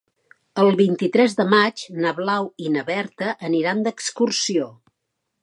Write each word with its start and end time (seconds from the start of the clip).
El 0.61 0.69
vint-i-tres 0.77 1.35
de 1.41 1.45
maig 1.51 1.83
na 2.05 2.13
Blau 2.21 2.49
i 2.65 2.73
na 2.77 2.85
Berta 2.89 3.31
aniran 3.51 3.85
d'excursió. 3.91 4.73